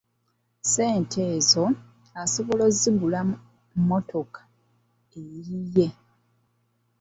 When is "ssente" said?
0.61-1.19